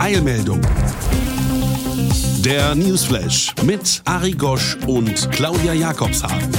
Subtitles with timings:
[0.00, 0.62] Eilmeldung.
[2.42, 6.50] Der Newsflash mit Ari Gosch und Claudia Jakobshagen.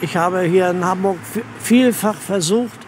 [0.00, 1.18] Ich habe hier in Hamburg
[1.60, 2.80] vielfach versucht,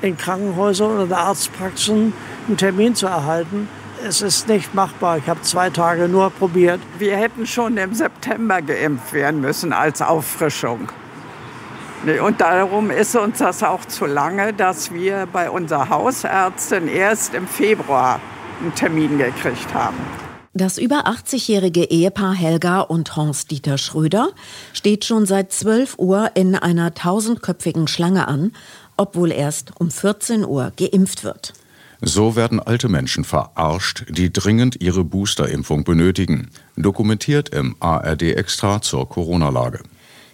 [0.00, 2.12] in Krankenhäusern oder Arztpraxen
[2.46, 3.68] einen Termin zu erhalten.
[4.06, 5.18] Es ist nicht machbar.
[5.18, 6.78] Ich habe zwei Tage nur probiert.
[7.00, 10.88] Wir hätten schon im September geimpft werden müssen als Auffrischung.
[12.24, 17.48] Und darum ist uns das auch zu lange, dass wir bei unserer Hausärztin erst im
[17.48, 18.20] Februar
[18.62, 19.96] einen Termin gekriegt haben.
[20.54, 24.30] Das über 80-jährige Ehepaar Helga und Hans-Dieter Schröder
[24.72, 28.52] steht schon seit 12 Uhr in einer tausendköpfigen Schlange an,
[28.96, 31.54] obwohl erst um 14 Uhr geimpft wird.
[32.02, 39.08] So werden alte Menschen verarscht, die dringend ihre Boosterimpfung benötigen, dokumentiert im ARD Extra zur
[39.08, 39.80] Corona-Lage.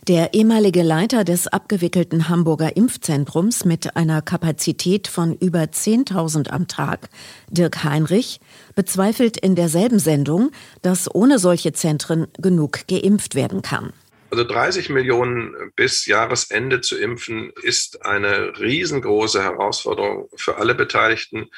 [0.07, 7.09] Der ehemalige Leiter des abgewickelten Hamburger Impfzentrums mit einer Kapazität von über 10.000 am Tag,
[7.51, 8.41] Dirk Heinrich,
[8.75, 10.51] bezweifelt in derselben Sendung,
[10.83, 13.93] dass ohne solche Zentren genug geimpft werden kann.
[14.31, 21.49] Also 30 Millionen bis Jahresende zu impfen, ist eine riesengroße Herausforderung für alle Beteiligten.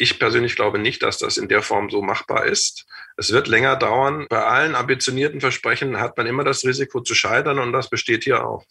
[0.00, 2.86] Ich persönlich glaube nicht, dass das in der Form so machbar ist.
[3.18, 4.24] Es wird länger dauern.
[4.30, 8.46] Bei allen ambitionierten Versprechen hat man immer das Risiko zu scheitern und das besteht hier
[8.46, 8.64] auch.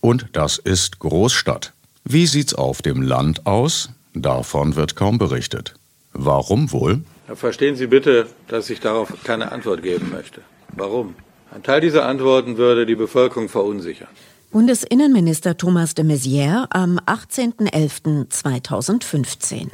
[0.00, 1.72] Und das ist Großstadt.
[2.02, 3.90] Wie sieht's auf dem Land aus?
[4.14, 5.74] Davon wird kaum berichtet.
[6.12, 7.04] Warum wohl?
[7.36, 10.40] Verstehen Sie bitte, dass ich darauf keine Antwort geben möchte.
[10.70, 11.14] Warum?
[11.52, 14.08] Ein Teil dieser Antworten würde die Bevölkerung verunsichern.
[14.50, 19.68] Bundesinnenminister Thomas de Maizière am 18.11.2015.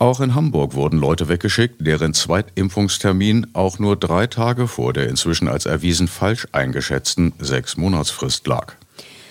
[0.00, 5.48] Auch in Hamburg wurden Leute weggeschickt, deren Zweitimpfungstermin auch nur drei Tage vor der inzwischen
[5.48, 8.74] als erwiesen falsch eingeschätzten Sechs-Monatsfrist lag.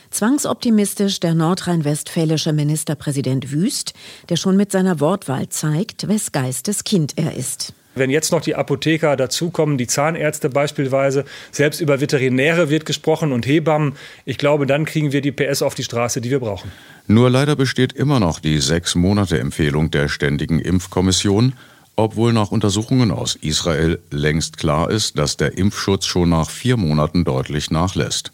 [0.10, 3.94] Zwangsoptimistisch der nordrhein-westfälische Ministerpräsident Wüst,
[4.28, 7.74] der schon mit seiner Wortwahl zeigt, wes Geistes Kind er ist.
[7.98, 13.46] Wenn jetzt noch die Apotheker dazukommen, die Zahnärzte beispielsweise, selbst über Veterinäre wird gesprochen und
[13.46, 13.94] Hebammen,
[14.26, 16.72] ich glaube, dann kriegen wir die PS auf die Straße, die wir brauchen.
[17.08, 21.54] Nur leider besteht immer noch die Sechs-Monate-Empfehlung der Ständigen Impfkommission,
[21.96, 27.26] obwohl nach Untersuchungen aus Israel längst klar ist, dass der Impfschutz schon nach vier Monaten
[27.26, 28.32] deutlich nachlässt.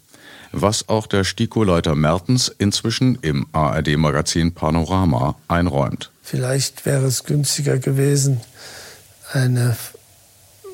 [0.52, 6.10] Was auch der STIKO-Leiter Mertens inzwischen im ARD-Magazin Panorama einräumt.
[6.22, 8.40] Vielleicht wäre es günstiger gewesen,
[9.32, 9.76] eine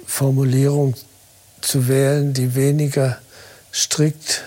[0.06, 0.94] Formulierung
[1.60, 3.18] zu wählen, die weniger
[3.72, 4.42] strikt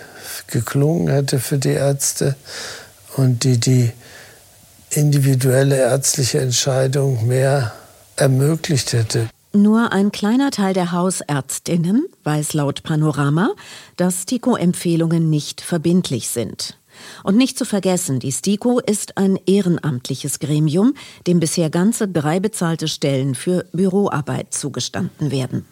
[0.48, 2.36] geklungen hätte für die Ärzte
[3.16, 3.92] und die die
[4.90, 7.74] individuelle ärztliche Entscheidung mehr
[8.16, 9.30] ermöglicht hätte.
[9.56, 13.52] Nur ein kleiner Teil der Hausärztinnen weiß laut Panorama,
[13.98, 16.78] dass STIKO-Empfehlungen nicht verbindlich sind.
[17.24, 20.94] Und nicht zu vergessen, die STIKO ist ein ehrenamtliches Gremium,
[21.28, 25.66] dem bisher ganze drei bezahlte Stellen für Büroarbeit zugestanden werden.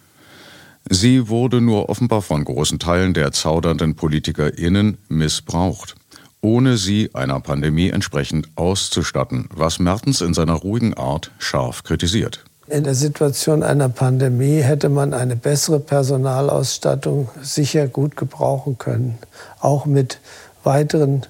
[0.89, 5.95] Sie wurde nur offenbar von großen Teilen der zaudernden PolitikerInnen missbraucht,
[6.41, 12.43] ohne sie einer Pandemie entsprechend auszustatten, was Mertens in seiner ruhigen Art scharf kritisiert.
[12.67, 19.17] In der Situation einer Pandemie hätte man eine bessere Personalausstattung sicher gut gebrauchen können,
[19.59, 20.19] auch mit
[20.63, 21.25] weiteren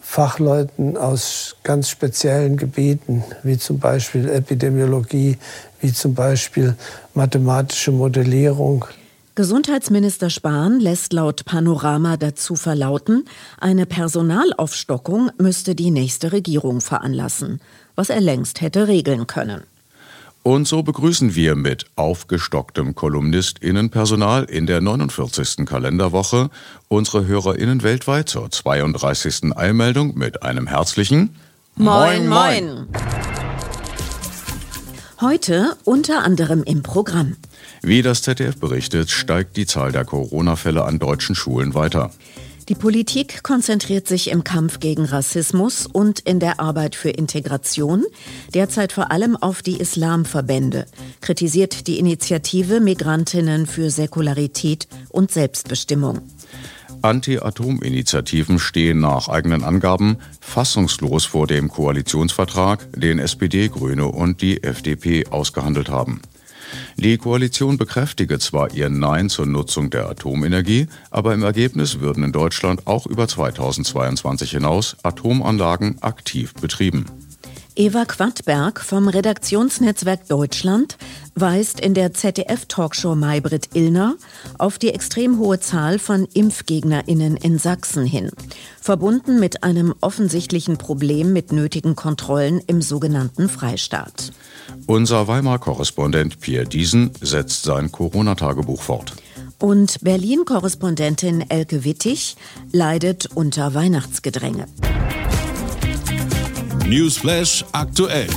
[0.00, 5.36] Fachleuten aus ganz speziellen Gebieten, wie zum Beispiel Epidemiologie,
[5.80, 6.76] wie zum Beispiel
[7.14, 8.84] mathematische Modellierung.
[9.34, 13.26] Gesundheitsminister Spahn lässt laut Panorama dazu verlauten,
[13.60, 17.60] eine Personalaufstockung müsste die nächste Regierung veranlassen,
[17.96, 19.64] was er längst hätte regeln können.
[20.46, 25.66] Und so begrüßen wir mit aufgestocktem KolumnistInnenpersonal in der 49.
[25.66, 26.50] Kalenderwoche
[26.86, 29.56] unsere HörerInnen weltweit zur 32.
[29.56, 31.34] Eilmeldung mit einem herzlichen
[31.74, 32.86] Moin Moin!
[35.20, 37.34] Heute unter anderem im Programm.
[37.82, 42.12] Wie das ZDF berichtet, steigt die Zahl der Corona-Fälle an deutschen Schulen weiter.
[42.68, 48.04] Die Politik konzentriert sich im Kampf gegen Rassismus und in der Arbeit für Integration
[48.54, 50.86] derzeit vor allem auf die Islamverbände,
[51.20, 56.22] kritisiert die Initiative Migrantinnen für Säkularität und Selbstbestimmung.
[57.02, 65.28] Anti-Atom-Initiativen stehen nach eigenen Angaben fassungslos vor dem Koalitionsvertrag, den SPD, Grüne und die FDP
[65.28, 66.20] ausgehandelt haben.
[66.96, 72.32] Die Koalition bekräftige zwar ihr Nein zur Nutzung der Atomenergie, aber im Ergebnis würden in
[72.32, 77.06] Deutschland auch über 2022 hinaus Atomanlagen aktiv betrieben.
[77.78, 80.96] Eva Quadberg vom Redaktionsnetzwerk Deutschland
[81.36, 84.16] weist in der ZDF-Talkshow Maybrit Illner
[84.58, 88.30] auf die extrem hohe Zahl von ImpfgegnerInnen in Sachsen hin,
[88.80, 94.32] verbunden mit einem offensichtlichen Problem mit nötigen Kontrollen im sogenannten Freistaat.
[94.86, 99.12] Unser Weimar-Korrespondent Pierre Diesen setzt sein Corona-Tagebuch fort.
[99.58, 102.36] Und Berlin-Korrespondentin Elke Wittig
[102.72, 104.66] leidet unter Weihnachtsgedränge.
[106.86, 108.28] Newsflash aktuell.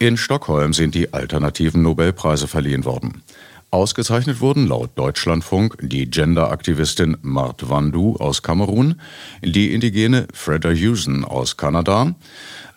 [0.00, 3.24] In Stockholm sind die alternativen Nobelpreise verliehen worden.
[3.72, 9.00] Ausgezeichnet wurden laut Deutschlandfunk die Gender-Aktivistin Mart Wandu aus Kamerun,
[9.42, 12.14] die indigene Freda Hewson aus Kanada,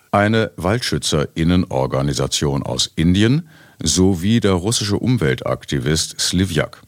[0.10, 3.48] eine Waldschützerinnenorganisation aus Indien
[3.84, 6.82] sowie der russische Umweltaktivist Slivjak.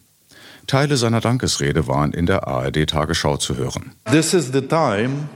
[0.68, 3.92] Teile seiner Dankesrede waren in der ARD-Tagesschau zu hören.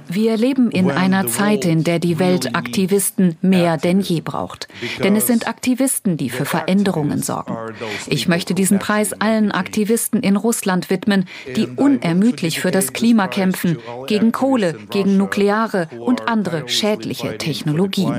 [0.07, 4.67] Wir leben in einer Zeit, in der die Welt Aktivisten mehr denn je braucht.
[5.03, 7.55] Denn es sind Aktivisten, die für Veränderungen sorgen.
[8.07, 11.25] Ich möchte diesen Preis allen Aktivisten in Russland widmen,
[11.55, 13.77] die unermüdlich für das Klima kämpfen,
[14.07, 18.13] gegen Kohle, gegen nukleare und andere schädliche Technologien.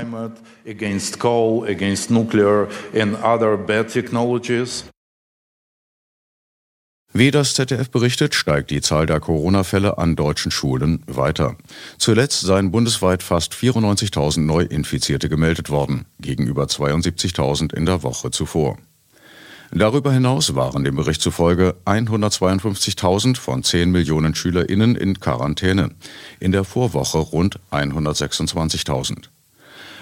[7.11, 11.55] Wie das ZDF berichtet, steigt die Zahl der Corona-Fälle an deutschen Schulen weiter.
[11.97, 18.77] Zuletzt seien bundesweit fast 94.000 Neuinfizierte gemeldet worden, gegenüber 72.000 in der Woche zuvor.
[19.71, 25.91] Darüber hinaus waren dem Bericht zufolge 152.000 von 10 Millionen SchülerInnen in Quarantäne,
[26.39, 29.29] in der Vorwoche rund 126.000.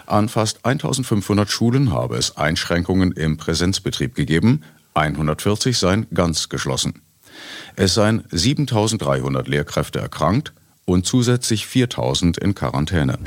[0.08, 4.64] An fast 1500 Schulen habe es Einschränkungen im Präsenzbetrieb gegeben,
[4.98, 7.02] 140 seien ganz geschlossen.
[7.76, 10.54] Es seien 7300 Lehrkräfte erkrankt
[10.86, 13.20] und zusätzlich 4000 in Quarantäne.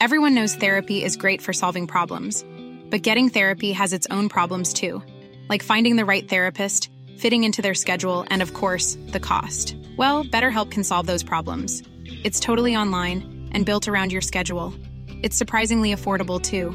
[0.00, 2.44] Everyone knows therapy is great for solving problems,
[2.90, 5.02] but getting therapy has its own problems too,
[5.48, 9.76] like finding the right therapist, fitting into their schedule, and of course, the cost.
[9.96, 11.82] Well, BetterHelp can solve those problems.
[12.24, 14.74] It's totally online and built around your schedule.
[15.22, 16.74] It's surprisingly affordable too.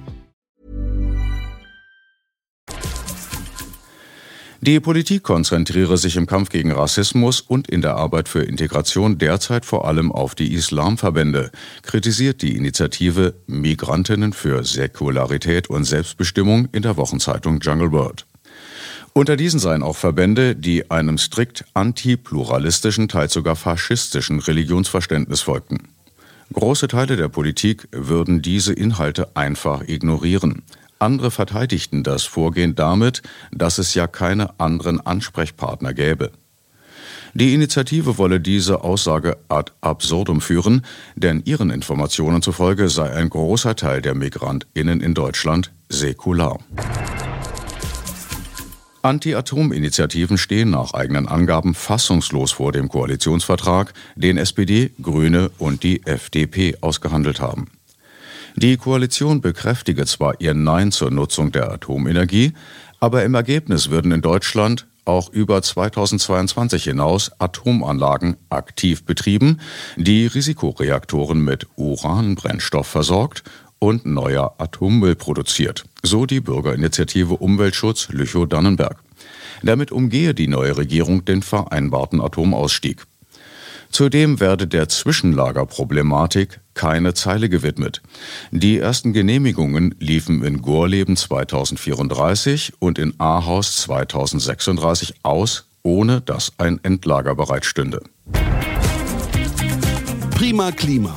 [4.63, 9.65] Die Politik konzentriere sich im Kampf gegen Rassismus und in der Arbeit für Integration derzeit
[9.65, 11.49] vor allem auf die Islamverbände,
[11.81, 18.27] kritisiert die Initiative Migrantinnen für Säkularität und Selbstbestimmung in der Wochenzeitung Jungle World.
[19.13, 25.87] Unter diesen seien auch Verbände, die einem strikt antipluralistischen, teils sogar faschistischen Religionsverständnis folgten.
[26.53, 30.61] Große Teile der Politik würden diese Inhalte einfach ignorieren.
[31.01, 36.31] Andere verteidigten das Vorgehen damit, dass es ja keine anderen Ansprechpartner gäbe.
[37.33, 43.75] Die Initiative wolle diese Aussage ad absurdum führen, denn ihren Informationen zufolge sei ein großer
[43.75, 46.59] Teil der Migrantinnen in Deutschland säkular.
[49.01, 56.77] Anti-Atom-Initiativen stehen nach eigenen Angaben fassungslos vor dem Koalitionsvertrag, den SPD, Grüne und die FDP
[56.81, 57.71] ausgehandelt haben.
[58.55, 62.53] Die Koalition bekräftige zwar ihr Nein zur Nutzung der Atomenergie,
[62.99, 69.59] aber im Ergebnis würden in Deutschland auch über 2022 hinaus Atomanlagen aktiv betrieben,
[69.95, 73.43] die Risikoreaktoren mit Uranbrennstoff versorgt
[73.79, 78.97] und neuer Atommüll produziert, so die Bürgerinitiative Umweltschutz Lüchow-Dannenberg.
[79.63, 83.05] Damit umgehe die neue Regierung den vereinbarten Atomausstieg.
[83.91, 88.01] Zudem werde der Zwischenlagerproblematik keine Zeile gewidmet.
[88.51, 96.79] Die ersten Genehmigungen liefen in Gorleben 2034 und in Ahaus 2036 aus, ohne dass ein
[96.83, 98.01] Endlager bereitstünde.
[100.35, 101.15] Prima Klima.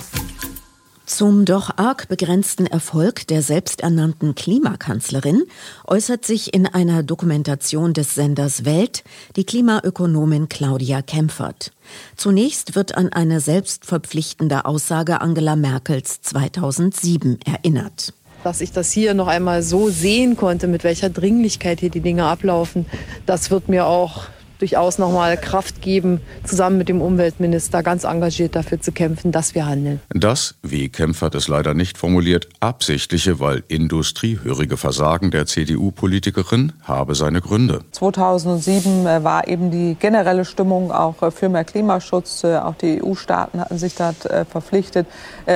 [1.06, 5.42] Zum doch arg begrenzten Erfolg der selbsternannten Klimakanzlerin
[5.86, 9.04] äußert sich in einer Dokumentation des Senders Welt
[9.36, 11.72] die Klimaökonomin Claudia Kempfert.
[12.16, 18.14] Zunächst wird an eine selbstverpflichtende Aussage Angela Merkels 2007 erinnert.
[18.42, 22.24] Dass ich das hier noch einmal so sehen konnte, mit welcher Dringlichkeit hier die Dinge
[22.24, 22.86] ablaufen,
[23.26, 24.24] das wird mir auch
[24.64, 29.66] durchaus nochmal Kraft geben, zusammen mit dem Umweltminister ganz engagiert dafür zu kämpfen, dass wir
[29.66, 30.00] handeln.
[30.08, 37.42] Das, wie Kempfert es leider nicht formuliert, absichtliche, weil industriehörige Versagen der CDU-Politikerin habe seine
[37.42, 37.80] Gründe.
[37.92, 42.44] 2007 äh, war eben die generelle Stimmung auch äh, für mehr Klimaschutz.
[42.44, 44.14] Äh, auch die EU-Staaten hatten sich da
[44.48, 45.06] verpflichtet.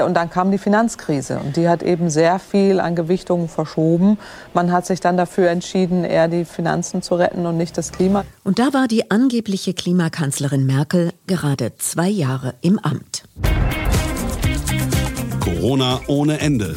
[0.05, 4.19] Und dann kam die Finanzkrise und die hat eben sehr viel an Gewichtungen verschoben.
[4.53, 8.25] Man hat sich dann dafür entschieden, eher die Finanzen zu retten und nicht das Klima.
[8.45, 13.25] Und da war die angebliche Klimakanzlerin Merkel gerade zwei Jahre im Amt.
[15.41, 16.77] Corona ohne Ende.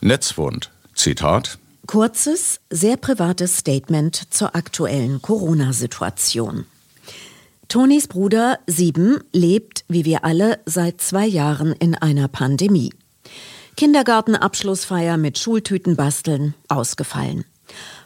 [0.00, 0.70] Netzwund.
[0.94, 1.58] Zitat.
[1.86, 6.66] Kurzes, sehr privates Statement zur aktuellen Corona-Situation.
[7.68, 12.92] Tonys Bruder, sieben, lebt, wie wir alle, seit zwei Jahren in einer Pandemie.
[13.76, 17.44] Kindergartenabschlussfeier mit Schultüten basteln, ausgefallen.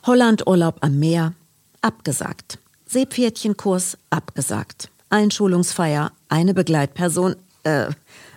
[0.04, 1.34] Hollandurlaub am Meer,
[1.80, 2.58] abgesagt.
[2.92, 4.90] Seepferdchenkurs, abgesagt.
[5.08, 7.86] Einschulungsfeier, eine Begleitperson, äh,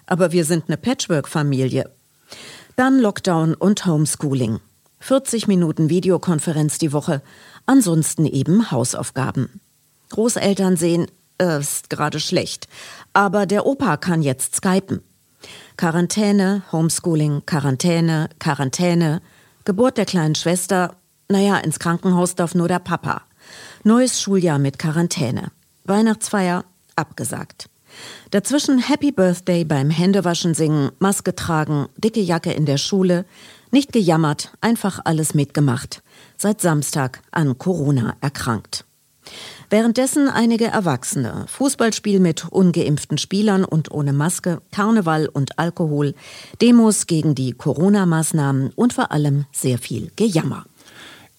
[0.06, 1.92] aber wir sind eine Patchwork-Familie.
[2.78, 4.62] Dann Lockdown und Homeschooling.
[5.02, 7.22] 40 Minuten Videokonferenz die Woche,
[7.66, 9.60] ansonsten eben Hausaufgaben.
[10.12, 11.08] Großeltern sehen,
[11.38, 12.70] äh, ist gerade schlecht,
[13.12, 15.02] aber der Opa kann jetzt skypen.
[15.76, 19.22] Quarantäne, Homeschooling, Quarantäne, Quarantäne,
[19.66, 20.96] Geburt der kleinen Schwester,
[21.28, 23.24] naja, ins Krankenhaus darf nur der Papa.
[23.88, 25.52] Neues Schuljahr mit Quarantäne.
[25.84, 26.66] Weihnachtsfeier
[26.96, 27.70] abgesagt.
[28.32, 33.26] Dazwischen Happy Birthday beim Händewaschen singen, Maske tragen, dicke Jacke in der Schule,
[33.70, 36.02] nicht gejammert, einfach alles mitgemacht.
[36.36, 38.86] Seit Samstag an Corona erkrankt.
[39.70, 46.16] Währenddessen einige Erwachsene, Fußballspiel mit ungeimpften Spielern und ohne Maske, Karneval und Alkohol,
[46.60, 50.66] Demos gegen die Corona-Maßnahmen und vor allem sehr viel Gejammer.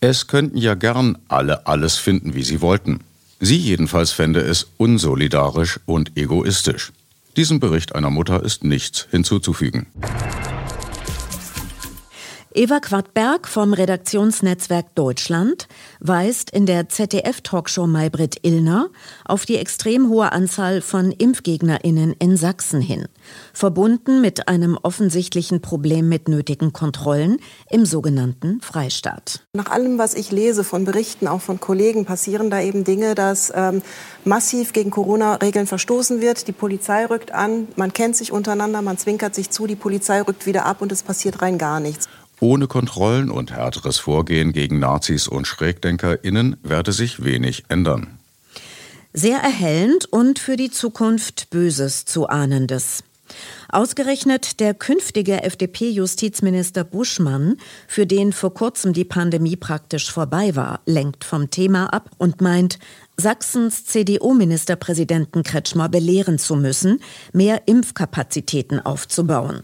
[0.01, 3.01] Es könnten ja gern alle alles finden, wie sie wollten.
[3.41, 6.93] Sie jedenfalls fände es unsolidarisch und egoistisch.
[7.37, 9.87] Diesem Bericht einer Mutter ist nichts hinzuzufügen.
[12.55, 15.69] Eva Quadberg vom Redaktionsnetzwerk Deutschland
[16.01, 18.89] weist in der ZDF-Talkshow Maybrit Illner
[19.27, 23.09] auf die extrem hohe Anzahl von ImpfgegnerInnen in Sachsen hin,
[23.53, 27.39] verbunden mit einem offensichtlichen Problem mit nötigen Kontrollen
[27.71, 29.47] im sogenannten Freistaat.
[29.55, 33.53] Nach allem, was ich lese von Berichten, auch von Kollegen, passieren da eben Dinge, dass
[33.55, 33.83] ähm,
[34.25, 36.49] massiv gegen Corona-Regeln verstoßen wird.
[36.49, 40.47] Die Polizei rückt an, man kennt sich untereinander, man zwinkert sich zu, die Polizei rückt
[40.47, 42.09] wieder ab und es passiert rein gar nichts.
[42.41, 48.19] Ohne Kontrollen und härteres Vorgehen gegen Nazis und SchrägdenkerInnen werde sich wenig ändern.
[49.15, 53.03] Sehr erhellend und für die Zukunft Böses zu ahnendes.
[53.69, 57.57] Ausgerechnet der künftige FDP-Justizminister Buschmann,
[57.89, 62.79] für den vor kurzem die Pandemie praktisch vorbei war, lenkt vom Thema ab und meint,
[63.17, 67.01] Sachsens CDU-Ministerpräsidenten Kretschmer belehren zu müssen,
[67.33, 69.63] mehr Impfkapazitäten aufzubauen.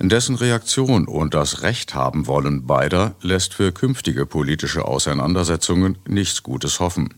[0.00, 6.80] Dessen Reaktion und das Recht haben wollen beider lässt für künftige politische Auseinandersetzungen nichts Gutes
[6.80, 7.14] hoffen.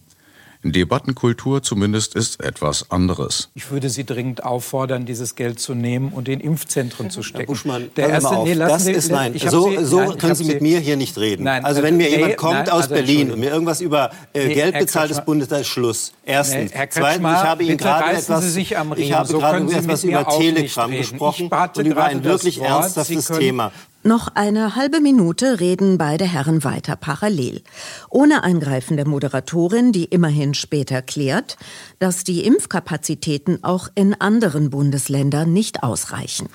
[0.63, 3.51] Debattenkultur zumindest ist etwas anderes.
[3.55, 7.39] Ich würde Sie dringend auffordern, dieses Geld zu nehmen und in Impfzentren zu stecken.
[7.39, 8.49] Herr Buschmann, der erste, mal auf.
[8.49, 9.35] Nee, das Sie, ist nein.
[9.39, 11.45] So, Sie, so nein, können Sie mit mir hier nicht reden.
[11.45, 14.11] Nein, also wenn mir nee, jemand kommt nein, aus also Berlin und mir irgendwas über
[14.33, 16.13] äh, nee, Geld bezahlt des Bundes, da ist Schluss.
[16.25, 16.73] Erstens.
[16.75, 21.51] Nee, Zweitens, ich habe Ihnen gerade etwas, ich habe so gerade etwas über Telegram gesprochen
[21.77, 23.73] und über ein wirklich ernsthaftes Thema.
[24.07, 27.61] Noch eine halbe Minute reden beide Herren weiter parallel.
[28.09, 31.57] Ohne Eingreifen der Moderatorin, die immerhin später klärt,
[31.99, 36.49] dass die Impfkapazitäten auch in anderen Bundesländern nicht ausreichen.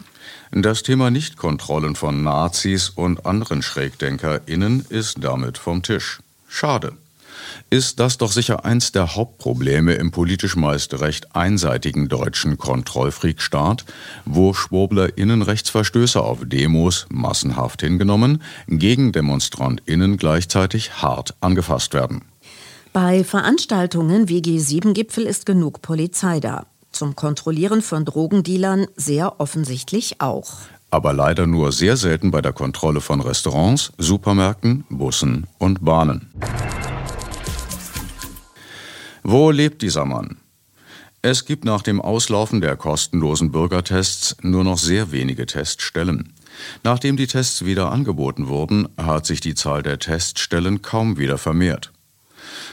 [0.53, 6.21] Das Thema Nichtkontrollen von Nazis und anderen SchrägdenkerInnen ist damit vom Tisch.
[6.47, 6.93] Schade
[7.69, 13.85] ist das doch sicher eins der Hauptprobleme im politisch meist recht einseitigen deutschen Kontrollfreakstaat,
[14.25, 22.23] wo SchwurblerInnen Rechtsverstöße auf Demos massenhaft hingenommen, gegen DemonstrantInnen gleichzeitig hart angefasst werden.
[22.93, 26.65] Bei Veranstaltungen wie G7-Gipfel ist genug Polizei da.
[26.91, 30.51] Zum Kontrollieren von Drogendealern sehr offensichtlich auch.
[30.89, 36.29] Aber leider nur sehr selten bei der Kontrolle von Restaurants, Supermärkten, Bussen und Bahnen.
[39.23, 40.37] Wo lebt dieser Mann?
[41.21, 46.33] Es gibt nach dem Auslaufen der kostenlosen Bürgertests nur noch sehr wenige Teststellen.
[46.83, 51.91] Nachdem die Tests wieder angeboten wurden, hat sich die Zahl der Teststellen kaum wieder vermehrt.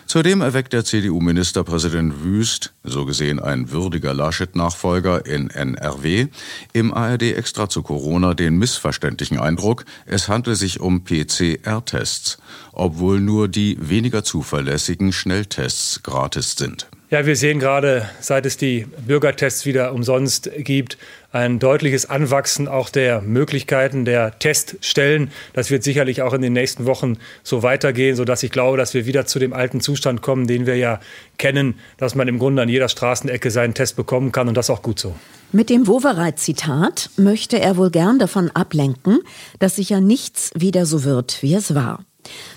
[0.06, 6.28] Zudem erweckt der CDU-Ministerpräsident Wüst, so gesehen ein würdiger Laschet-Nachfolger in NRW,
[6.72, 12.38] im ARD extra zu Corona den missverständlichen Eindruck, es handle sich um PCR-Tests,
[12.72, 16.88] obwohl nur die weniger zuverlässigen Schnelltests gratis sind.
[17.10, 20.98] Ja, wir sehen gerade, seit es die Bürgertests wieder umsonst gibt,
[21.32, 25.30] ein deutliches Anwachsen auch der Möglichkeiten der Teststellen.
[25.54, 29.06] Das wird sicherlich auch in den nächsten Wochen so weitergehen, sodass ich glaube, dass wir
[29.06, 31.00] wieder zu dem alten Zustand kommen, den wir ja
[31.38, 34.82] kennen, dass man im Grunde an jeder Straßenecke seinen Test bekommen kann und das auch
[34.82, 35.16] gut so.
[35.50, 39.20] Mit dem Wowereit-Zitat möchte er wohl gern davon ablenken,
[39.60, 42.04] dass sicher nichts wieder so wird, wie es war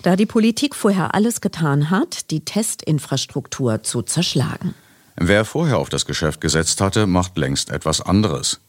[0.03, 4.73] da die Politik vorher alles getan hat, die Testinfrastruktur zu zerschlagen.
[5.15, 8.59] Wer vorher auf das Geschäft gesetzt hatte, macht längst etwas anderes.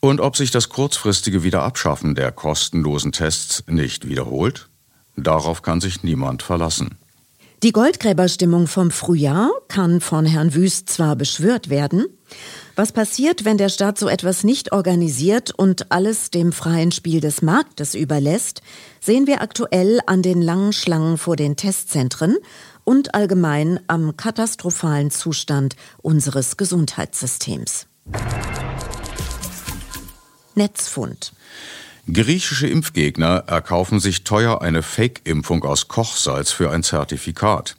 [0.00, 4.68] Und ob sich das kurzfristige Wiederabschaffen der kostenlosen Tests nicht wiederholt?
[5.16, 6.98] Darauf kann sich niemand verlassen.
[7.64, 12.04] Die Goldgräberstimmung vom Frühjahr kann von Herrn Wüst zwar beschwört werden,
[12.76, 17.40] was passiert, wenn der Staat so etwas nicht organisiert und alles dem freien Spiel des
[17.40, 18.60] Marktes überlässt,
[19.00, 22.36] sehen wir aktuell an den langen Schlangen vor den Testzentren
[22.84, 27.86] und allgemein am katastrophalen Zustand unseres Gesundheitssystems.
[30.54, 31.32] Netzfund.
[32.12, 37.76] Griechische Impfgegner erkaufen sich teuer eine Fake-Impfung aus Kochsalz für ein Zertifikat.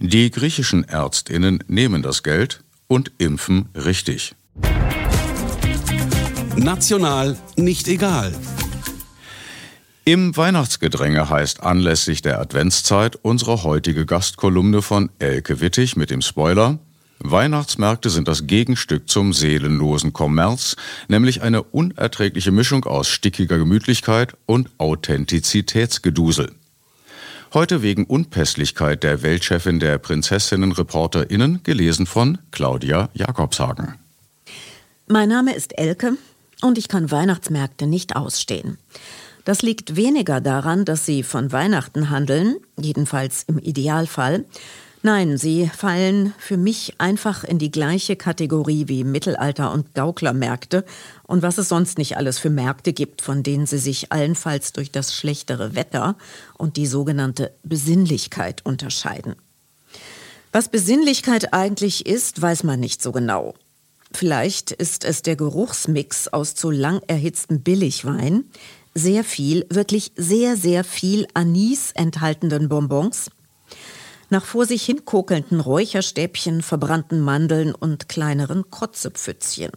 [0.00, 4.34] Die griechischen Ärztinnen nehmen das Geld, und impfen richtig.
[6.56, 8.34] National nicht egal.
[10.04, 16.78] Im Weihnachtsgedränge heißt anlässlich der Adventszeit unsere heutige Gastkolumne von Elke Wittig mit dem Spoiler
[17.20, 20.76] Weihnachtsmärkte sind das Gegenstück zum seelenlosen Kommerz,
[21.08, 26.52] nämlich eine unerträgliche Mischung aus stickiger Gemütlichkeit und Authentizitätsgedusel.
[27.54, 33.94] Heute wegen Unpässlichkeit der Weltchefin der Prinzessinnen-ReporterInnen, gelesen von Claudia Jakobshagen.
[35.06, 36.18] Mein Name ist Elke
[36.60, 38.78] und ich kann Weihnachtsmärkte nicht ausstehen.
[39.44, 44.44] Das liegt weniger daran, dass sie von Weihnachten handeln, jedenfalls im Idealfall,
[45.02, 50.84] Nein, sie fallen für mich einfach in die gleiche Kategorie wie Mittelalter- und Gauklermärkte
[51.22, 54.90] und was es sonst nicht alles für Märkte gibt, von denen sie sich allenfalls durch
[54.90, 56.16] das schlechtere Wetter
[56.56, 59.36] und die sogenannte Besinnlichkeit unterscheiden.
[60.50, 63.54] Was Besinnlichkeit eigentlich ist, weiß man nicht so genau.
[64.10, 68.44] Vielleicht ist es der Geruchsmix aus zu lang erhitztem Billigwein,
[68.94, 73.30] sehr viel, wirklich sehr, sehr viel Anis enthaltenden Bonbons,
[74.30, 79.70] nach vor sich hin kokelnden Räucherstäbchen, verbrannten Mandeln und kleineren Kotzepfützchen.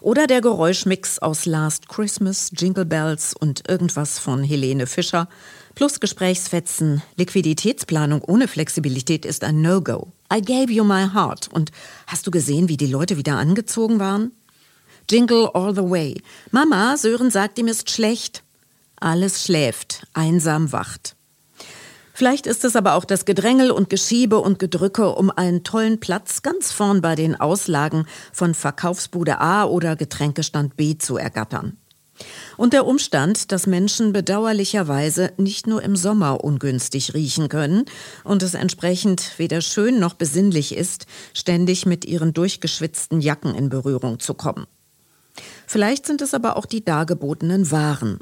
[0.00, 5.28] Oder der Geräuschmix aus Last Christmas, Jingle Bells und irgendwas von Helene Fischer,
[5.74, 10.12] plus Gesprächsfetzen, Liquiditätsplanung ohne Flexibilität ist ein No-Go.
[10.32, 11.48] I gave you my heart.
[11.52, 11.70] Und
[12.06, 14.32] hast du gesehen, wie die Leute wieder angezogen waren?
[15.10, 16.20] Jingle all the way.
[16.50, 18.42] Mama, Sören sagt, ihm ist schlecht.
[19.00, 21.14] Alles schläft, einsam wacht.
[22.18, 26.42] Vielleicht ist es aber auch das Gedrängel und Geschiebe und Gedrücke um einen tollen Platz
[26.42, 31.76] ganz vorn bei den Auslagen von Verkaufsbude A oder Getränkestand B zu ergattern.
[32.56, 37.84] Und der Umstand, dass Menschen bedauerlicherweise nicht nur im Sommer ungünstig riechen können
[38.24, 44.18] und es entsprechend weder schön noch besinnlich ist, ständig mit ihren durchgeschwitzten Jacken in Berührung
[44.18, 44.66] zu kommen.
[45.68, 48.18] Vielleicht sind es aber auch die dargebotenen Waren.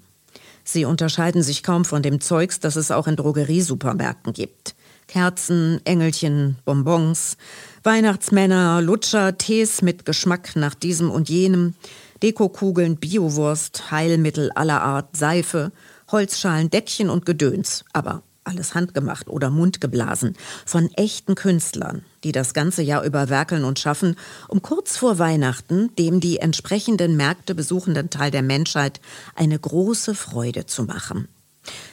[0.69, 4.75] Sie unterscheiden sich kaum von dem Zeugs, das es auch in Drogeriesupermärkten gibt.
[5.07, 7.37] Kerzen, Engelchen, Bonbons,
[7.85, 11.75] Weihnachtsmänner, Lutscher, Tees mit Geschmack nach diesem und jenem,
[12.21, 15.71] Dekokugeln, Biowurst, Heilmittel aller Art, Seife,
[16.11, 17.85] Holzschalen, Deckchen und Gedöns.
[17.93, 23.79] Aber alles handgemacht oder mundgeblasen, von echten Künstlern, die das ganze Jahr über werkeln und
[23.79, 24.17] schaffen,
[24.49, 29.01] um kurz vor Weihnachten dem die entsprechenden Märkte besuchenden Teil der Menschheit
[29.35, 31.29] eine große Freude zu machen.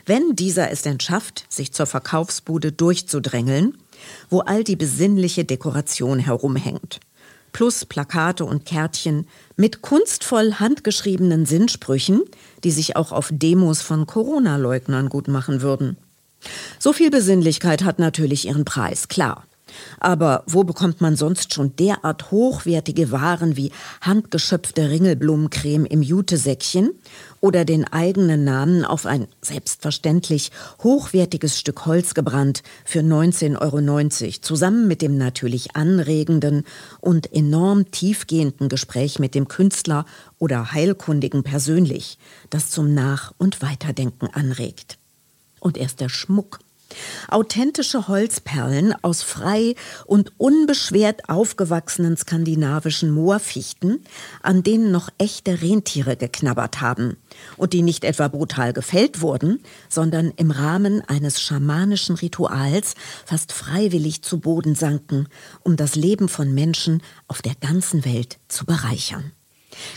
[0.05, 3.77] Wenn dieser es denn schafft, sich zur Verkaufsbude durchzudrängeln,
[4.29, 6.99] wo all die besinnliche Dekoration herumhängt,
[7.53, 12.21] plus Plakate und Kärtchen mit kunstvoll handgeschriebenen Sinnsprüchen,
[12.63, 15.97] die sich auch auf Demos von Corona-Leugnern gut machen würden.
[16.83, 19.45] So viel Besinnlichkeit hat natürlich ihren Preis, klar.
[20.01, 26.89] Aber wo bekommt man sonst schon derart hochwertige Waren wie handgeschöpfte Ringelblumencreme im Jutesäckchen
[27.39, 30.51] oder den eigenen Namen auf ein selbstverständlich
[30.83, 34.09] hochwertiges Stück Holz gebrannt für 19,90 Euro,
[34.41, 36.65] zusammen mit dem natürlich anregenden
[36.99, 40.03] und enorm tiefgehenden Gespräch mit dem Künstler
[40.37, 42.17] oder Heilkundigen persönlich,
[42.49, 44.97] das zum Nach- und Weiterdenken anregt.
[45.61, 46.59] Und erst der Schmuck.
[47.27, 49.75] Authentische Holzperlen aus frei
[50.05, 54.03] und unbeschwert aufgewachsenen skandinavischen Moorfichten,
[54.41, 57.17] an denen noch echte Rentiere geknabbert haben
[57.57, 64.21] und die nicht etwa brutal gefällt wurden, sondern im Rahmen eines schamanischen Rituals fast freiwillig
[64.21, 65.27] zu Boden sanken,
[65.61, 69.31] um das Leben von Menschen auf der ganzen Welt zu bereichern.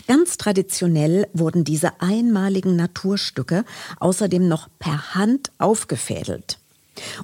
[0.07, 3.63] Ganz traditionell wurden diese einmaligen Naturstücke
[3.99, 6.59] außerdem noch per Hand aufgefädelt.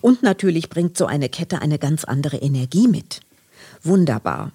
[0.02, 3.22] Und natürlich bringt so eine Kette eine ganz andere Energie mit.
[3.84, 4.52] Wunderbar.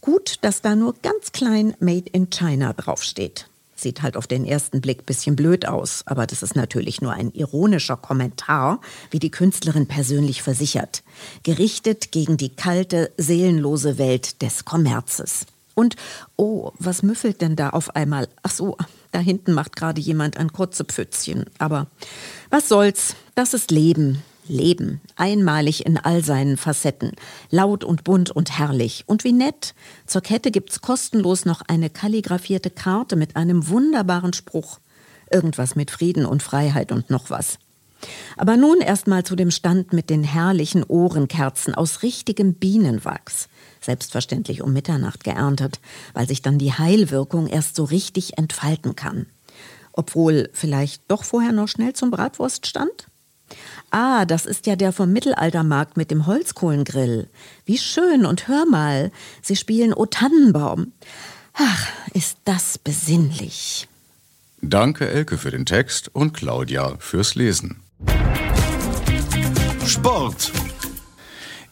[0.00, 3.48] Gut, dass da nur ganz klein Made in China draufsteht.
[3.74, 7.30] Sieht halt auf den ersten Blick bisschen blöd aus, aber das ist natürlich nur ein
[7.32, 11.02] ironischer Kommentar, wie die Künstlerin persönlich versichert,
[11.42, 15.44] gerichtet gegen die kalte, seelenlose Welt des Kommerzes.
[15.74, 15.96] Und,
[16.36, 18.28] oh, was müffelt denn da auf einmal?
[18.42, 18.78] Ach so,
[19.12, 21.44] da hinten macht gerade jemand ein kurze Pfützchen.
[21.58, 21.86] Aber
[22.50, 23.16] was soll's?
[23.34, 24.22] Das ist Leben.
[24.48, 27.12] Leben, einmalig in all seinen Facetten,
[27.50, 29.04] laut und bunt und herrlich.
[29.06, 29.74] Und wie nett.
[30.06, 34.78] Zur Kette gibt's kostenlos noch eine kalligrafierte Karte mit einem wunderbaren Spruch.
[35.30, 37.58] Irgendwas mit Frieden und Freiheit und noch was.
[38.36, 43.48] Aber nun erstmal zu dem Stand mit den herrlichen Ohrenkerzen aus richtigem Bienenwachs
[43.86, 45.80] selbstverständlich um Mitternacht geerntet,
[46.12, 49.26] weil sich dann die Heilwirkung erst so richtig entfalten kann.
[49.92, 53.06] Obwohl vielleicht doch vorher noch schnell zum Bratwurst stand?
[53.90, 57.30] Ah, das ist ja der vom Mittelaltermarkt mit dem Holzkohlengrill.
[57.64, 60.92] Wie schön und hör mal, sie spielen O Tannenbaum.
[61.54, 63.88] Ach, ist das besinnlich.
[64.60, 67.85] Danke Elke für den Text und Claudia fürs Lesen.
[69.86, 70.52] Sport.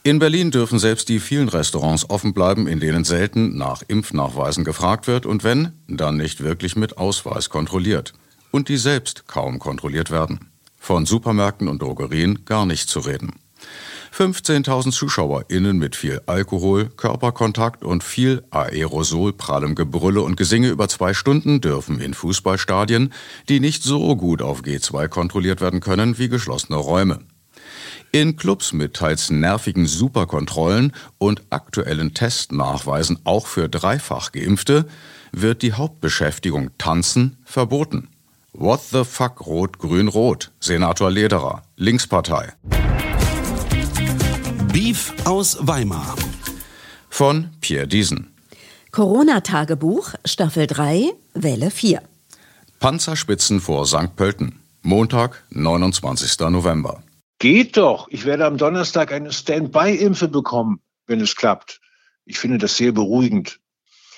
[0.02, 5.06] In Berlin dürfen selbst die vielen Restaurants offen bleiben, in denen selten nach Impfnachweisen gefragt
[5.06, 8.12] wird und wenn, dann nicht wirklich mit Ausweis kontrolliert.
[8.50, 10.50] Und die selbst kaum kontrolliert werden.
[10.78, 13.32] Von Supermärkten und Drogerien gar nicht zu reden.
[14.16, 21.60] 15.000 ZuschauerInnen mit viel Alkohol, Körperkontakt und viel Aerosolprallem Gebrülle und Gesinge über zwei Stunden
[21.60, 23.12] dürfen in Fußballstadien,
[23.48, 27.18] die nicht so gut auf G2 kontrolliert werden können wie geschlossene Räume.
[28.12, 34.86] In Clubs mit teils nervigen Superkontrollen und aktuellen Testnachweisen auch für dreifach Geimpfte
[35.32, 38.06] wird die Hauptbeschäftigung Tanzen verboten.
[38.52, 42.52] What the fuck Rot-Grün-Rot, Senator Lederer, Linkspartei.
[44.74, 46.16] Beef aus Weimar.
[47.08, 48.34] Von Pierre Diesen.
[48.90, 52.02] Corona-Tagebuch, Staffel 3, Welle 4.
[52.80, 54.16] Panzerspitzen vor St.
[54.16, 54.58] Pölten.
[54.82, 56.40] Montag, 29.
[56.50, 57.04] November.
[57.38, 58.08] Geht doch.
[58.08, 61.80] Ich werde am Donnerstag eine Standby-Impfe bekommen, wenn es klappt.
[62.24, 63.60] Ich finde das sehr beruhigend.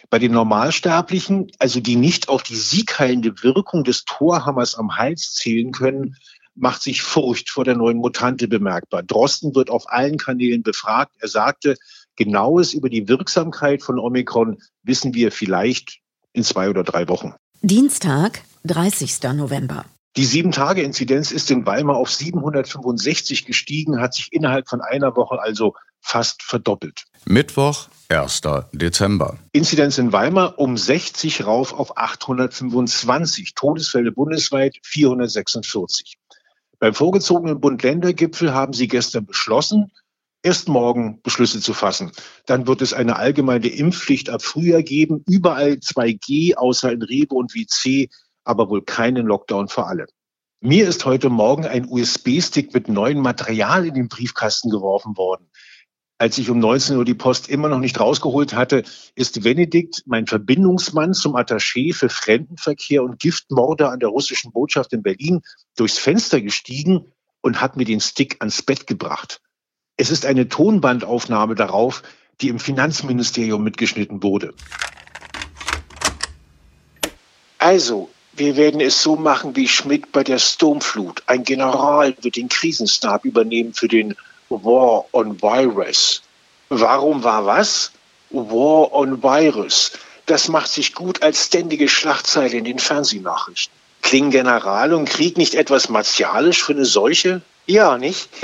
[0.08, 5.72] Bei den Normalsterblichen, also die nicht auf die siegheilende Wirkung des Torhammers am Hals zählen
[5.72, 6.16] können,
[6.56, 9.02] macht sich Furcht vor der neuen Mutante bemerkbar.
[9.02, 11.14] Drosten wird auf allen Kanälen befragt.
[11.20, 11.76] Er sagte,
[12.16, 16.00] genaues über die Wirksamkeit von Omikron wissen wir vielleicht
[16.32, 17.34] in zwei oder drei Wochen.
[17.62, 19.22] Dienstag, 30.
[19.34, 19.84] November.
[20.16, 25.74] Die Sieben-Tage-Inzidenz ist in Weimar auf 765 gestiegen, hat sich innerhalb von einer Woche also
[26.00, 27.04] fast verdoppelt.
[27.26, 28.40] Mittwoch, 1.
[28.72, 29.36] Dezember.
[29.52, 33.54] Inzidenz in Weimar um 60 rauf auf 825.
[33.54, 36.14] Todesfälle bundesweit 446.
[36.78, 39.92] Beim vorgezogenen Bund-Länder-Gipfel haben sie gestern beschlossen,
[40.42, 42.12] erst morgen Beschlüsse zu fassen.
[42.46, 47.54] Dann wird es eine allgemeine Impfpflicht ab Frühjahr geben, überall 2G, außer in Rewe und
[47.54, 48.08] WC
[48.46, 50.06] aber wohl keinen Lockdown für alle.
[50.60, 55.50] Mir ist heute Morgen ein USB-Stick mit neuem Material in den Briefkasten geworfen worden.
[56.18, 60.26] Als ich um 19 Uhr die Post immer noch nicht rausgeholt hatte, ist Benedikt, mein
[60.26, 65.42] Verbindungsmann zum Attaché für Fremdenverkehr und Giftmorde an der russischen Botschaft in Berlin,
[65.76, 69.42] durchs Fenster gestiegen und hat mir den Stick ans Bett gebracht.
[69.98, 72.02] Es ist eine Tonbandaufnahme darauf,
[72.40, 74.55] die im Finanzministerium mitgeschnitten wurde.
[77.59, 81.24] Also, wir werden es so machen wie Schmidt bei der Sturmflut.
[81.26, 84.14] Ein General wird den Krisenstab übernehmen für den
[84.48, 86.22] War on Virus.
[86.68, 87.92] Warum war was?
[88.30, 89.92] War on Virus.
[90.26, 93.74] Das macht sich gut als ständige Schlagzeile in den Fernsehnachrichten.
[94.02, 97.42] Klingen General und Krieg nicht etwas martialisch für eine Seuche?
[97.66, 98.28] Ja, nicht?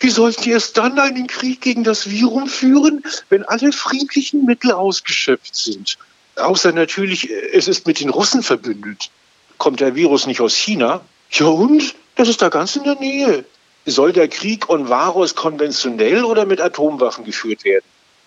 [0.00, 4.72] Wie sollten die es dann einen Krieg gegen das Virum führen, wenn alle friedlichen Mittel
[4.72, 5.96] ausgeschöpft sind?
[6.36, 9.10] Außer natürlich, es ist mit den Russen verbündet.
[9.56, 11.00] Kommt der Virus nicht aus China?
[11.30, 11.94] Ja und?
[12.14, 13.44] Das ist da ganz in der Nähe.
[13.88, 17.84] Soll der Krieg on Varus konventionell oder mit Atomwaffen geführt werden?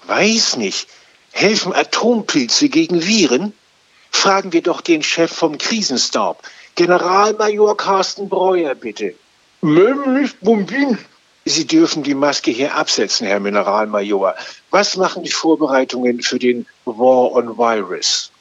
[0.08, 0.88] Weiß nicht.
[1.32, 3.54] Helfen Atompilze gegen Viren?
[4.10, 6.41] Fragen wir doch den Chef vom Krisenstab,
[6.76, 9.15] Generalmajor Carsten Breuer, bitte.
[9.62, 10.98] Mögen nicht bombieren.
[11.45, 14.36] Sie dürfen die Maske hier absetzen, Herr Mineralmajor.
[14.72, 18.32] Was machen die Vorbereitungen für den War on Virus?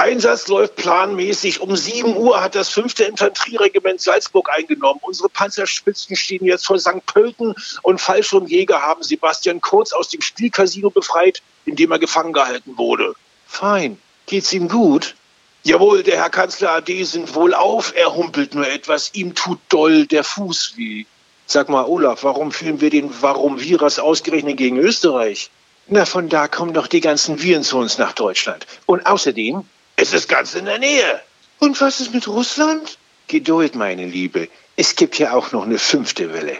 [0.00, 1.60] Einsatz läuft planmäßig.
[1.60, 3.00] Um 7 Uhr hat das 5.
[3.00, 5.00] Infanterieregiment Salzburg eingenommen.
[5.02, 7.04] Unsere Panzerspitzen stehen jetzt vor St.
[7.04, 12.78] Pölten und Fallschirmjäger haben Sebastian Kurz aus dem Spielcasino befreit, in dem er gefangen gehalten
[12.78, 13.14] wurde.
[13.48, 13.98] Fein.
[14.26, 15.16] Geht's ihm gut?
[15.64, 17.92] Jawohl, der Herr Kanzler AD sind wohl auf.
[17.96, 19.10] Er humpelt nur etwas.
[19.14, 21.06] Ihm tut doll der Fuß weh.
[21.46, 25.50] Sag mal, Olaf, warum führen wir den Warum-Virus ausgerechnet gegen Österreich?
[25.88, 28.64] Na, von da kommen doch die ganzen Viren zu uns nach Deutschland.
[28.86, 29.64] Und außerdem
[29.98, 31.20] ist es ganz in der Nähe.
[31.58, 32.98] Und was ist mit Russland?
[33.26, 34.48] Geduld, meine Liebe.
[34.76, 36.56] Es gibt ja auch noch eine fünfte Welle.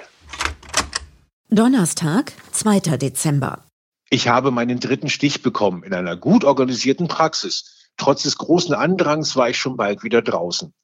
[1.49, 2.81] Donnerstag, 2.
[2.99, 3.65] Dezember.
[4.11, 7.89] Ich habe meinen dritten Stich bekommen in einer gut organisierten Praxis.
[7.97, 10.75] Trotz des großen Andrangs war ich schon bald wieder draußen.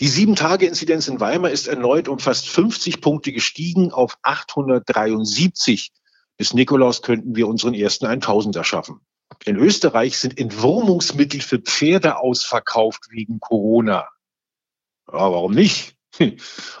[0.00, 5.92] Die Sieben-Tage-Inzidenz in Weimar ist erneut um fast 50 Punkte gestiegen auf 873.
[6.36, 9.00] Bis Nikolaus könnten wir unseren ersten 1000er schaffen.
[9.44, 14.08] In Österreich sind Entwurmungsmittel für Pferde ausverkauft wegen Corona.
[15.12, 15.96] Ja, warum nicht?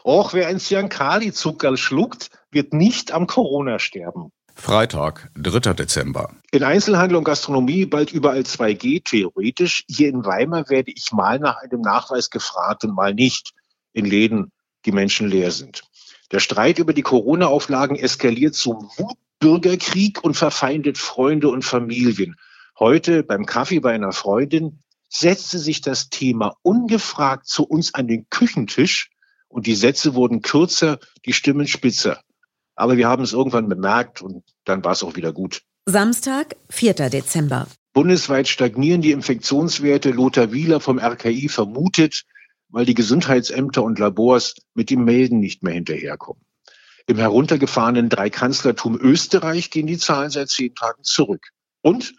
[0.04, 4.32] Auch wer ein Ziankali-Zucker schluckt, wird nicht am Corona sterben.
[4.54, 5.74] Freitag, 3.
[5.74, 6.30] Dezember.
[6.52, 9.84] In Einzelhandel und Gastronomie bald überall 2G, theoretisch.
[9.88, 13.52] Hier in Weimar werde ich mal nach einem Nachweis gefragt und mal nicht.
[13.92, 14.52] In Läden,
[14.86, 15.82] die Menschen leer sind.
[16.30, 18.88] Der Streit über die Corona-Auflagen eskaliert zum
[19.44, 22.36] Wutbürgerkrieg und verfeindet Freunde und Familien.
[22.78, 24.80] Heute beim Kaffee bei einer Freundin
[25.10, 29.10] setzte sich das Thema ungefragt zu uns an den Küchentisch
[29.48, 32.22] und die Sätze wurden kürzer, die Stimmen spitzer.
[32.74, 35.60] Aber wir haben es irgendwann bemerkt und dann war es auch wieder gut.
[35.84, 36.94] Samstag, 4.
[36.94, 37.66] Dezember.
[37.92, 40.10] Bundesweit stagnieren die Infektionswerte.
[40.10, 42.24] Lothar Wieler vom RKI vermutet,
[42.70, 46.42] weil die Gesundheitsämter und Labors mit dem Melden nicht mehr hinterherkommen.
[47.06, 51.50] Im heruntergefahrenen Dreikanzlertum Österreich gehen die Zahlen seit zehn Tagen zurück.
[51.82, 52.14] Und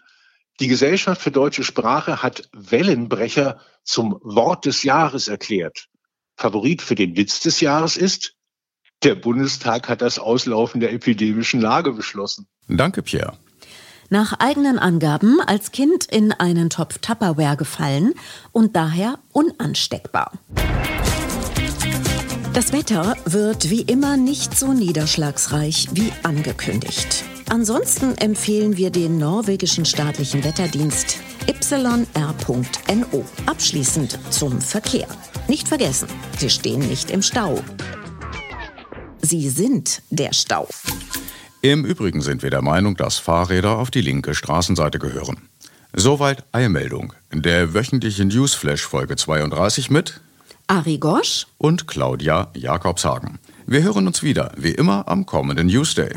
[0.60, 5.88] die Gesellschaft für deutsche Sprache hat Wellenbrecher zum Wort des Jahres erklärt.
[6.36, 8.34] Favorit für den Witz des Jahres ist,
[9.02, 12.46] der Bundestag hat das Auslaufen der epidemischen Lage beschlossen.
[12.68, 13.36] Danke, Pierre.
[14.08, 18.14] Nach eigenen Angaben als Kind in einen Topf Tupperware gefallen
[18.52, 20.32] und daher unansteckbar.
[22.56, 27.22] Das Wetter wird wie immer nicht so niederschlagsreich wie angekündigt.
[27.50, 33.24] Ansonsten empfehlen wir den norwegischen staatlichen Wetterdienst yr.no.
[33.44, 35.06] Abschließend zum Verkehr.
[35.48, 37.62] Nicht vergessen, Sie stehen nicht im Stau.
[39.20, 40.66] Sie sind der Stau.
[41.60, 45.42] Im Übrigen sind wir der Meinung, dass Fahrräder auf die linke Straßenseite gehören.
[45.92, 47.12] Soweit Eilmeldung.
[47.34, 50.22] Der wöchentliche Newsflash Folge 32 mit
[50.68, 53.38] Ari Gosch und Claudia Jakobshagen.
[53.66, 56.12] Wir hören uns wieder, wie immer, am kommenden Newsday.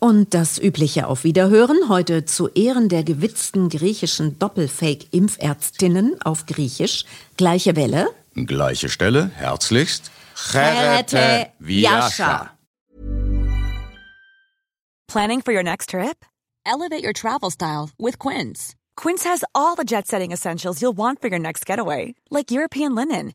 [0.00, 7.04] Und das übliche Auf Wiederhören heute zu Ehren der gewitzten griechischen Doppelfake-Impfärztinnen auf Griechisch.
[7.36, 8.08] Gleiche Welle.
[8.34, 9.30] Gleiche Stelle.
[9.36, 10.10] Herzlichst.
[10.34, 12.50] Cherete Viascha.
[15.06, 16.26] Planning for your next trip?
[16.66, 18.74] Elevate your travel style with Quince.
[18.96, 22.94] Quince has all the jet setting essentials you'll want for your next getaway, like European
[22.94, 23.34] linen,